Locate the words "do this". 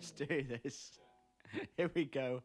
0.12-0.92